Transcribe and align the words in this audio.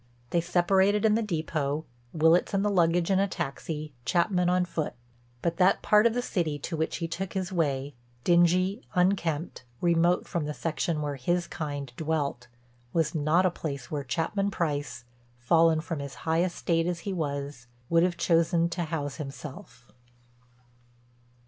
They 0.31 0.41
separated 0.41 1.05
in 1.05 1.13
the 1.13 1.21
depot, 1.21 1.85
Willitts 2.11 2.55
and 2.55 2.65
the 2.65 2.71
luggage 2.71 3.11
in 3.11 3.19
a 3.19 3.27
taxi, 3.27 3.93
Chapman 4.03 4.49
on 4.49 4.65
foot. 4.65 4.95
But 5.43 5.57
that 5.57 5.83
part 5.83 6.07
of 6.07 6.15
the 6.15 6.23
city 6.23 6.57
to 6.57 6.75
which 6.75 6.95
he 6.97 7.07
took 7.07 7.33
his 7.33 7.51
way, 7.51 7.93
dingy, 8.23 8.81
unkempt, 8.95 9.63
remote 9.79 10.27
from 10.27 10.45
the 10.45 10.55
section 10.55 11.03
where 11.03 11.17
his 11.17 11.45
kind 11.45 11.93
dwelt, 11.97 12.47
was 12.93 13.13
not 13.13 13.45
a 13.45 13.51
place 13.51 13.91
where 13.91 14.03
Chapman 14.03 14.49
Price, 14.49 15.05
fallen 15.37 15.81
from 15.81 15.99
his 15.99 16.15
high 16.25 16.41
estate 16.41 16.87
as 16.87 17.01
he 17.01 17.13
was, 17.13 17.67
would 17.87 18.01
have 18.01 18.17
chosen 18.17 18.69
to 18.69 18.85
house 18.85 19.17
himself. 19.17 19.91